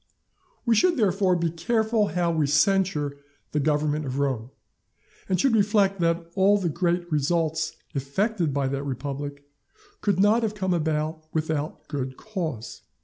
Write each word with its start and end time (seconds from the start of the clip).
We 0.65 0.73
should, 0.73 0.97
therefore, 0.97 1.35
be 1.35 1.51
careful 1.51 2.07
how 2.07 2.31
we 2.31 2.47
censure 2.47 3.17
the 3.51 3.59
government 3.59 4.03
of 4.07 4.17
Rome, 4.17 4.49
and 5.29 5.39
should 5.39 5.55
reflect 5.55 5.99
that 5.99 6.25
all 6.33 6.57
the 6.57 6.69
great 6.69 7.11
results 7.11 7.73
effected 7.93 8.51
by 8.51 8.67
that 8.69 8.81
republic, 8.83 9.43
could 10.01 10.19
not 10.19 10.41
have 10.41 10.55
come 10.55 10.73
about 10.73 11.25
without 11.33 11.87
good 11.87 12.17
cause. 12.17 12.81